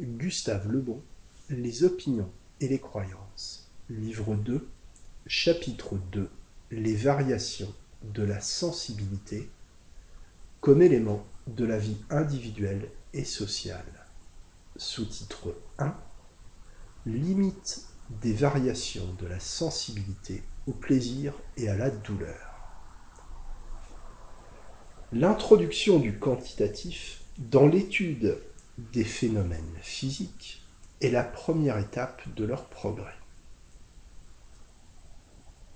Gustave 0.00 0.70
Lebon, 0.70 1.02
Les 1.50 1.82
opinions 1.82 2.30
et 2.60 2.68
les 2.68 2.78
croyances, 2.78 3.68
livre 3.90 4.36
2, 4.36 4.68
chapitre 5.26 5.96
2, 6.12 6.30
Les 6.70 6.94
variations 6.94 7.74
de 8.04 8.22
la 8.22 8.40
sensibilité 8.40 9.50
comme 10.60 10.82
élément 10.82 11.26
de 11.48 11.64
la 11.64 11.78
vie 11.78 11.96
individuelle 12.10 12.88
et 13.12 13.24
sociale. 13.24 14.06
Sous-titre 14.76 15.56
1 15.78 15.96
Limite 17.06 17.86
des 18.22 18.34
variations 18.34 19.12
de 19.14 19.26
la 19.26 19.40
sensibilité 19.40 20.44
au 20.68 20.72
plaisir 20.72 21.34
et 21.56 21.68
à 21.68 21.76
la 21.76 21.90
douleur. 21.90 22.54
L'introduction 25.10 25.98
du 25.98 26.20
quantitatif 26.20 27.22
dans 27.38 27.66
l'étude 27.66 28.38
des 28.92 29.04
phénomènes 29.04 29.76
physiques 29.82 30.62
est 31.00 31.10
la 31.10 31.24
première 31.24 31.78
étape 31.78 32.22
de 32.34 32.44
leur 32.44 32.66
progrès. 32.66 33.14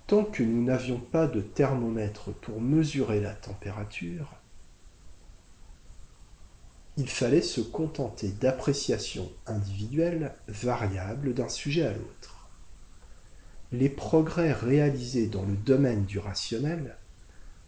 Tant 0.06 0.24
que 0.24 0.42
nous 0.42 0.62
n'avions 0.62 1.00
pas 1.00 1.26
de 1.26 1.40
thermomètre 1.40 2.32
pour 2.32 2.60
mesurer 2.60 3.20
la 3.20 3.34
température, 3.34 4.36
il 6.96 7.08
fallait 7.08 7.42
se 7.42 7.60
contenter 7.60 8.28
d'appréciations 8.28 9.32
individuelles 9.46 10.34
variables 10.46 11.32
d'un 11.34 11.48
sujet 11.48 11.86
à 11.86 11.92
l'autre. 11.92 12.48
Les 13.72 13.88
progrès 13.88 14.52
réalisés 14.52 15.26
dans 15.26 15.44
le 15.44 15.56
domaine 15.56 16.04
du 16.04 16.18
rationnel 16.18 16.98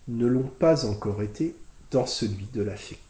ne 0.09 0.27
l'ont 0.27 0.51
pas 0.59 0.85
encore 0.85 1.23
été 1.23 1.57
dans 1.91 2.07
celui 2.07 2.47
de 2.53 2.63
l'affectif. 2.63 3.04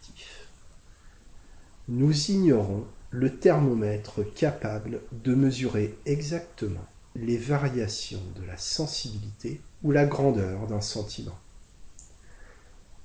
Nous 1.88 2.30
ignorons 2.30 2.86
le 3.10 3.36
thermomètre 3.38 4.20
capable 4.34 5.00
de 5.12 5.34
mesurer 5.34 5.96
exactement 6.06 6.86
les 7.14 7.36
variations 7.36 8.22
de 8.36 8.46
la 8.46 8.56
sensibilité 8.56 9.60
ou 9.82 9.92
la 9.92 10.06
grandeur 10.06 10.66
d'un 10.66 10.80
sentiment. 10.80 11.38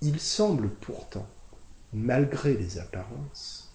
Il 0.02 0.20
semble 0.20 0.70
pourtant 0.70 1.28
malgré 1.94 2.54
les 2.54 2.78
apparences, 2.78 3.72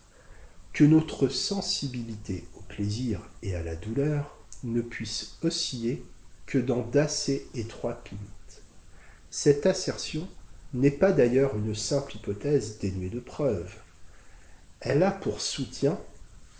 que 0.72 0.84
notre 0.84 1.28
sensibilité 1.28 2.44
au 2.56 2.60
plaisir 2.62 3.20
et 3.42 3.54
à 3.54 3.62
la 3.62 3.76
douleur 3.76 4.36
ne 4.62 4.80
puisse 4.80 5.36
osciller 5.42 6.04
que 6.46 6.58
dans 6.58 6.82
d'assez 6.82 7.46
étroites 7.54 8.10
limites. 8.10 8.62
Cette 9.30 9.66
assertion 9.66 10.28
n'est 10.72 10.90
pas 10.90 11.12
d'ailleurs 11.12 11.56
une 11.56 11.74
simple 11.74 12.16
hypothèse 12.16 12.78
dénuée 12.78 13.10
de 13.10 13.20
preuves. 13.20 13.74
Elle 14.84 15.02
a 15.02 15.10
pour 15.10 15.40
soutien, 15.40 15.98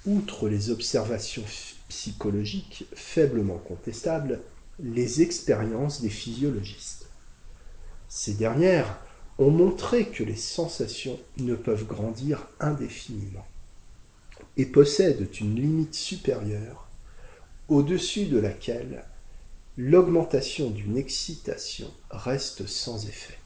outre 0.07 0.49
les 0.49 0.71
observations 0.71 1.45
psychologiques 1.89 2.87
faiblement 2.95 3.59
contestables, 3.59 4.41
les 4.83 5.21
expériences 5.21 6.01
des 6.01 6.09
physiologistes. 6.09 7.07
Ces 8.09 8.33
dernières 8.33 8.99
ont 9.39 9.51
montré 9.51 10.07
que 10.07 10.25
les 10.25 10.37
sensations 10.37 11.21
ne 11.37 11.55
peuvent 11.55 11.87
grandir 11.87 12.49
indéfiniment 12.61 13.47
et 14.57 14.67
possèdent 14.67 15.29
une 15.41 15.57
limite 15.57 15.95
supérieure 15.95 16.89
au-dessus 17.69 18.27
de 18.27 18.39
laquelle 18.39 19.05
l'augmentation 19.77 20.71
d'une 20.71 20.97
excitation 20.97 21.93
reste 22.11 22.67
sans 22.67 23.07
effet. 23.07 23.39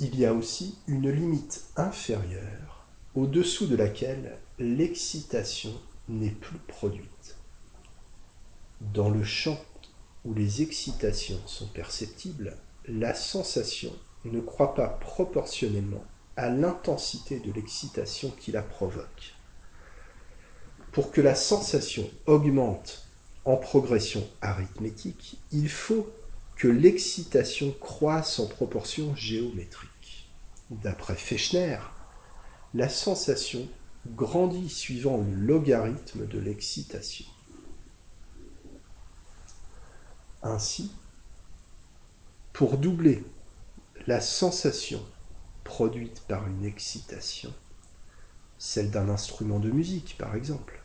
Il 0.00 0.16
y 0.16 0.26
a 0.26 0.32
aussi 0.32 0.78
une 0.86 1.10
limite 1.10 1.64
inférieure 1.76 2.86
au-dessous 3.16 3.66
de 3.66 3.74
laquelle 3.74 4.38
l'excitation 4.60 5.72
n'est 6.08 6.30
plus 6.30 6.58
produite. 6.58 7.36
Dans 8.80 9.10
le 9.10 9.24
champ 9.24 9.60
où 10.24 10.34
les 10.34 10.62
excitations 10.62 11.40
sont 11.46 11.66
perceptibles, 11.66 12.56
la 12.86 13.12
sensation 13.12 13.92
ne 14.24 14.40
croît 14.40 14.76
pas 14.76 14.88
proportionnellement 14.88 16.04
à 16.36 16.48
l'intensité 16.48 17.40
de 17.40 17.50
l'excitation 17.50 18.30
qui 18.30 18.52
la 18.52 18.62
provoque. 18.62 19.34
Pour 20.92 21.10
que 21.10 21.20
la 21.20 21.34
sensation 21.34 22.08
augmente 22.26 23.08
en 23.44 23.56
progression 23.56 24.24
arithmétique, 24.42 25.38
il 25.50 25.68
faut 25.68 26.08
que 26.58 26.66
l'excitation 26.66 27.72
croisse 27.80 28.40
en 28.40 28.46
proportion 28.46 29.14
géométrique. 29.14 30.28
D'après 30.70 31.14
Fechner, 31.14 31.78
la 32.74 32.88
sensation 32.88 33.68
grandit 34.08 34.68
suivant 34.68 35.18
le 35.18 35.34
logarithme 35.34 36.26
de 36.26 36.38
l'excitation. 36.40 37.24
Ainsi, 40.42 40.90
pour 42.52 42.76
doubler 42.76 43.24
la 44.08 44.20
sensation 44.20 45.00
produite 45.62 46.22
par 46.26 46.48
une 46.48 46.64
excitation, 46.64 47.54
celle 48.58 48.90
d'un 48.90 49.08
instrument 49.08 49.60
de 49.60 49.70
musique 49.70 50.16
par 50.18 50.34
exemple, 50.34 50.82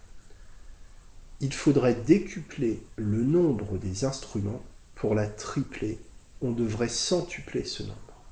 il 1.41 1.51
faudrait 1.51 1.95
décupler 1.95 2.85
le 2.95 3.23
nombre 3.23 3.79
des 3.79 4.05
instruments 4.05 4.63
pour 5.03 5.15
la 5.15 5.27
tripler, 5.27 5.99
on 6.41 6.53
devrait 6.53 6.87
centupler 6.87 7.65
ce 7.65 7.83
nombre. 7.83 8.23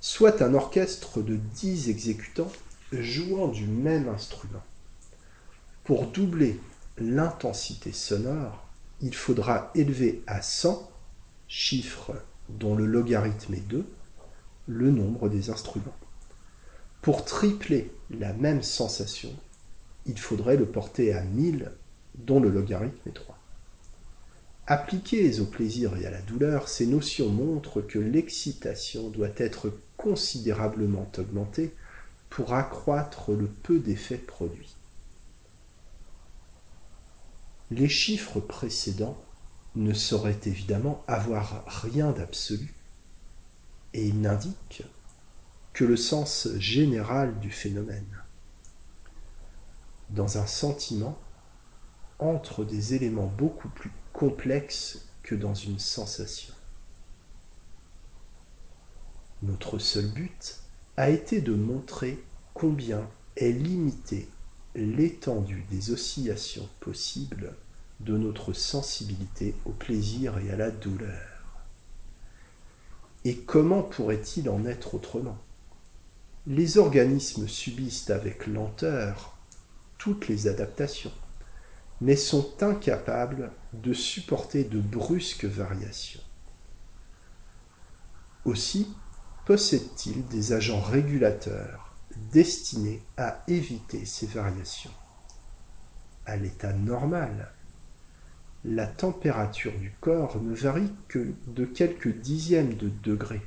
Soit 0.00 0.42
un 0.42 0.54
orchestre 0.54 1.22
de 1.22 1.36
dix 1.36 1.88
exécutants 1.88 2.50
jouant 2.90 3.46
du 3.46 3.68
même 3.68 4.08
instrument. 4.08 4.64
Pour 5.84 6.08
doubler 6.08 6.58
l'intensité 6.96 7.92
sonore, 7.92 8.66
il 9.00 9.14
faudra 9.14 9.70
élever 9.76 10.24
à 10.26 10.42
100, 10.42 10.90
chiffre 11.46 12.12
dont 12.48 12.74
le 12.74 12.86
logarithme 12.86 13.54
est 13.54 13.68
2, 13.68 13.86
le 14.66 14.90
nombre 14.90 15.28
des 15.28 15.50
instruments. 15.50 15.96
Pour 17.02 17.24
tripler 17.24 17.92
la 18.10 18.32
même 18.32 18.64
sensation, 18.64 19.30
il 20.06 20.18
faudrait 20.18 20.56
le 20.56 20.66
porter 20.66 21.12
à 21.12 21.22
1000, 21.22 21.70
dont 22.16 22.40
le 22.40 22.50
logarithme 22.50 23.08
est 23.08 23.14
3. 23.14 23.37
Appliquées 24.70 25.40
au 25.40 25.46
plaisir 25.46 25.96
et 25.96 26.04
à 26.04 26.10
la 26.10 26.20
douleur, 26.20 26.68
ces 26.68 26.86
notions 26.86 27.30
montrent 27.30 27.80
que 27.80 27.98
l'excitation 27.98 29.08
doit 29.08 29.30
être 29.38 29.72
considérablement 29.96 31.10
augmentée 31.16 31.74
pour 32.28 32.52
accroître 32.52 33.32
le 33.32 33.46
peu 33.46 33.78
d'effets 33.78 34.18
produits. 34.18 34.76
Les 37.70 37.88
chiffres 37.88 38.40
précédents 38.40 39.16
ne 39.74 39.94
sauraient 39.94 40.40
évidemment 40.44 41.02
avoir 41.08 41.64
rien 41.66 42.12
d'absolu, 42.12 42.74
et 43.94 44.06
ils 44.06 44.20
n'indiquent 44.20 44.84
que 45.72 45.86
le 45.86 45.96
sens 45.96 46.46
général 46.58 47.40
du 47.40 47.50
phénomène. 47.50 48.22
Dans 50.10 50.36
un 50.36 50.46
sentiment, 50.46 51.18
entre 52.18 52.66
des 52.66 52.92
éléments 52.92 53.32
beaucoup 53.38 53.70
plus 53.70 53.92
complexes 54.18 55.06
que 55.22 55.36
dans 55.36 55.54
une 55.54 55.78
sensation. 55.78 56.52
Notre 59.44 59.78
seul 59.78 60.08
but 60.08 60.56
a 60.96 61.08
été 61.08 61.40
de 61.40 61.54
montrer 61.54 62.18
combien 62.52 63.08
est 63.36 63.52
limité 63.52 64.28
l'étendue 64.74 65.64
des 65.70 65.92
oscillations 65.92 66.68
possibles 66.80 67.54
de 68.00 68.18
notre 68.18 68.52
sensibilité 68.52 69.54
au 69.66 69.70
plaisir 69.70 70.36
et 70.38 70.50
à 70.50 70.56
la 70.56 70.72
douleur. 70.72 71.54
Et 73.24 73.36
comment 73.36 73.82
pourrait-il 73.82 74.50
en 74.50 74.66
être 74.66 74.96
autrement? 74.96 75.38
Les 76.48 76.76
organismes 76.76 77.46
subissent 77.46 78.10
avec 78.10 78.48
lenteur 78.48 79.38
toutes 79.96 80.26
les 80.26 80.48
adaptations, 80.48 81.12
mais 82.00 82.16
sont 82.16 82.62
incapables 82.62 83.52
de 83.72 83.92
supporter 83.92 84.64
de 84.64 84.80
brusques 84.80 85.44
variations. 85.44 86.22
Aussi 88.44 88.94
possèdent-ils 89.44 90.26
des 90.26 90.52
agents 90.52 90.80
régulateurs 90.80 91.94
destiné 92.32 93.02
à 93.16 93.42
éviter 93.48 94.04
ces 94.04 94.26
variations. 94.26 94.92
À 96.26 96.36
l'état 96.36 96.72
normal, 96.72 97.52
la 98.64 98.86
température 98.86 99.76
du 99.78 99.92
corps 100.00 100.40
ne 100.42 100.54
varie 100.54 100.92
que 101.08 101.34
de 101.46 101.64
quelques 101.64 102.14
dixièmes 102.14 102.74
de 102.74 102.88
degré, 102.88 103.40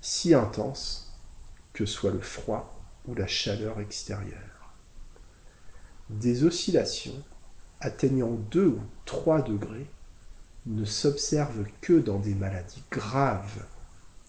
si 0.00 0.34
intense 0.34 1.18
que 1.72 1.84
soit 1.84 2.12
le 2.12 2.20
froid 2.20 2.80
ou 3.06 3.14
la 3.14 3.26
chaleur 3.26 3.80
extérieure. 3.80 4.55
Des 6.10 6.44
oscillations 6.44 7.22
atteignant 7.80 8.32
2 8.50 8.66
ou 8.66 8.80
3 9.06 9.42
degrés 9.42 9.90
ne 10.66 10.84
s'observent 10.84 11.66
que 11.80 11.94
dans 11.94 12.18
des 12.18 12.34
maladies 12.34 12.82
graves 12.90 13.66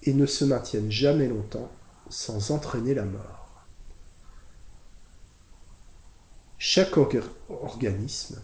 et 0.03 0.13
ne 0.13 0.25
se 0.25 0.45
maintiennent 0.45 0.91
jamais 0.91 1.27
longtemps 1.27 1.71
sans 2.09 2.51
entraîner 2.51 2.93
la 2.93 3.05
mort. 3.05 3.65
Chaque 6.57 6.97
organisme 6.97 8.41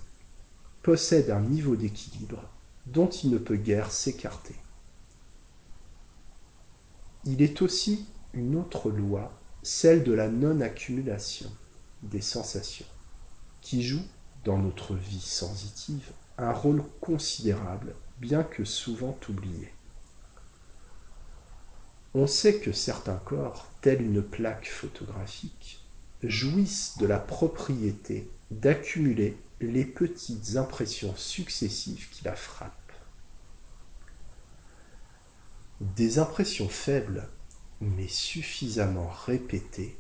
possède 0.82 1.30
un 1.32 1.42
niveau 1.42 1.76
d'équilibre 1.76 2.44
dont 2.86 3.10
il 3.10 3.32
ne 3.32 3.38
peut 3.38 3.56
guère 3.56 3.92
s'écarter. 3.92 4.56
Il 7.26 7.42
est 7.42 7.62
aussi 7.62 8.06
une 8.34 8.56
autre 8.56 8.92
loi, 8.92 9.32
celle 9.64 10.04
de 10.04 10.12
la 10.12 10.28
non-accumulation 10.28 11.50
des 12.04 12.22
sensations, 12.22 12.86
qui 13.64 13.82
joue 13.82 14.06
dans 14.44 14.58
notre 14.58 14.94
vie 14.94 15.22
sensitive 15.22 16.12
un 16.38 16.52
rôle 16.52 16.84
considérable, 17.00 17.96
bien 18.20 18.44
que 18.44 18.66
souvent 18.66 19.18
oublié. 19.30 19.74
On 22.14 22.28
sait 22.28 22.60
que 22.60 22.74
certains 22.74 23.18
corps, 23.18 23.68
tels 23.82 24.02
une 24.02 24.22
plaque 24.22 24.68
photographique, 24.68 25.84
jouissent 26.22 26.98
de 27.00 27.08
la 27.08 27.20
propriété 27.20 28.30
d'accumuler 28.52 29.38
les 29.62 29.86
petites 29.86 30.58
impressions 30.58 31.16
successives 31.16 32.10
qui 32.10 32.26
la 32.26 32.36
frappent. 32.36 32.92
Des 35.80 36.20
impressions 36.20 36.70
faibles, 36.70 37.30
mais 37.82 38.08
suffisamment 38.08 39.10
répétées, 39.26 39.98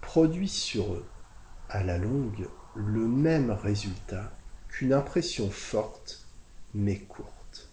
produisent 0.00 0.52
sur 0.52 0.94
eux, 0.94 1.06
à 1.68 1.82
la 1.82 1.98
longue, 1.98 2.48
le 2.74 3.06
même 3.06 3.50
résultat 3.50 4.32
qu'une 4.68 4.92
impression 4.92 5.50
forte, 5.50 6.24
mais 6.74 6.98
courte. 6.98 7.68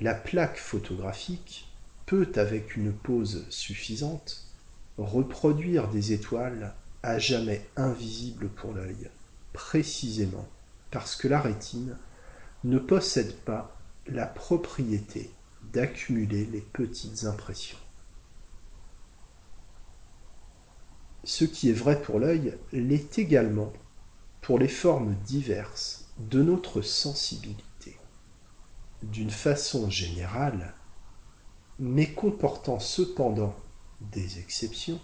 La 0.00 0.14
plaque 0.14 0.58
photographique 0.58 1.68
peut, 2.06 2.30
avec 2.36 2.76
une 2.76 2.92
pause 2.92 3.46
suffisante, 3.50 4.44
reproduire 4.96 5.88
des 5.88 6.12
étoiles 6.12 6.74
à 7.02 7.18
jamais 7.18 7.66
invisibles 7.76 8.48
pour 8.48 8.72
l'œil, 8.72 9.10
précisément 9.52 10.48
parce 10.90 11.16
que 11.16 11.28
la 11.28 11.40
rétine 11.40 11.96
ne 12.64 12.78
possède 12.78 13.34
pas 13.40 13.76
la 14.06 14.26
propriété 14.26 15.30
d'accumuler 15.72 16.46
les 16.46 16.60
petites 16.60 17.24
impressions. 17.24 17.78
Ce 21.24 21.44
qui 21.44 21.70
est 21.70 21.74
vrai 21.74 22.00
pour 22.00 22.18
l'œil 22.18 22.56
l'est 22.72 23.18
également 23.18 23.72
pour 24.40 24.58
les 24.58 24.68
formes 24.68 25.14
diverses 25.26 26.06
de 26.18 26.42
notre 26.42 26.80
sensibilité. 26.82 27.98
D'une 29.02 29.30
façon 29.30 29.90
générale, 29.90 30.74
mais 31.78 32.12
comportant 32.12 32.80
cependant 32.80 33.54
des 34.00 34.38
exceptions, 34.38 35.00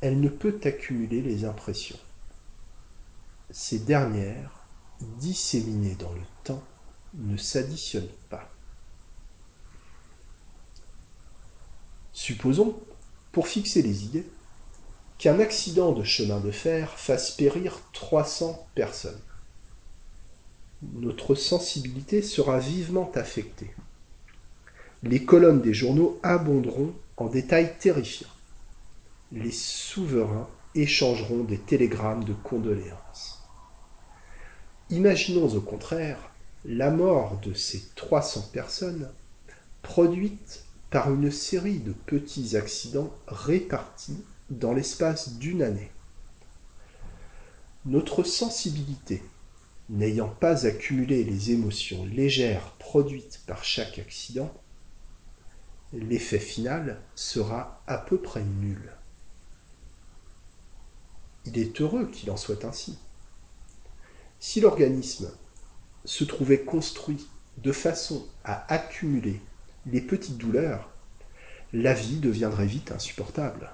elle 0.00 0.20
ne 0.20 0.28
peut 0.28 0.60
accumuler 0.64 1.20
les 1.22 1.44
impressions. 1.44 1.98
Ces 3.50 3.80
dernières, 3.80 4.62
disséminées 5.18 5.94
dans 5.96 6.12
le 6.12 6.22
temps, 6.44 6.62
ne 7.14 7.36
s'additionnent 7.36 8.08
pas. 8.30 8.48
Supposons, 12.12 12.80
pour 13.32 13.48
fixer 13.48 13.82
les 13.82 14.04
idées, 14.04 14.30
qu'un 15.22 15.38
accident 15.38 15.92
de 15.92 16.02
chemin 16.02 16.40
de 16.40 16.50
fer 16.50 16.98
fasse 16.98 17.30
périr 17.30 17.78
300 17.92 18.66
personnes. 18.74 19.20
Notre 20.94 21.36
sensibilité 21.36 22.22
sera 22.22 22.58
vivement 22.58 23.08
affectée. 23.14 23.70
Les 25.04 25.24
colonnes 25.24 25.62
des 25.62 25.74
journaux 25.74 26.18
abonderont 26.24 26.92
en 27.16 27.28
détails 27.28 27.78
terrifiants. 27.78 28.34
Les 29.30 29.52
souverains 29.52 30.48
échangeront 30.74 31.44
des 31.44 31.58
télégrammes 31.58 32.24
de 32.24 32.32
condoléances. 32.32 33.44
Imaginons 34.90 35.54
au 35.54 35.60
contraire 35.60 36.18
la 36.64 36.90
mort 36.90 37.38
de 37.44 37.54
ces 37.54 37.80
300 37.94 38.50
personnes 38.52 39.08
produite 39.82 40.64
par 40.90 41.14
une 41.14 41.30
série 41.30 41.78
de 41.78 41.92
petits 41.92 42.56
accidents 42.56 43.14
répartis 43.28 44.18
dans 44.58 44.72
l'espace 44.72 45.34
d'une 45.34 45.62
année. 45.62 45.90
Notre 47.84 48.22
sensibilité, 48.22 49.22
n'ayant 49.88 50.28
pas 50.28 50.66
accumulé 50.66 51.24
les 51.24 51.50
émotions 51.50 52.04
légères 52.06 52.72
produites 52.78 53.40
par 53.46 53.64
chaque 53.64 53.98
accident, 53.98 54.52
l'effet 55.92 56.38
final 56.38 57.00
sera 57.14 57.82
à 57.86 57.98
peu 57.98 58.18
près 58.18 58.44
nul. 58.44 58.92
Il 61.44 61.58
est 61.58 61.80
heureux 61.80 62.06
qu'il 62.06 62.30
en 62.30 62.36
soit 62.36 62.64
ainsi. 62.64 62.98
Si 64.38 64.60
l'organisme 64.60 65.30
se 66.04 66.24
trouvait 66.24 66.60
construit 66.60 67.26
de 67.58 67.72
façon 67.72 68.26
à 68.44 68.72
accumuler 68.72 69.40
les 69.86 70.00
petites 70.00 70.38
douleurs, 70.38 70.90
la 71.72 71.94
vie 71.94 72.20
deviendrait 72.20 72.66
vite 72.66 72.92
insupportable. 72.92 73.70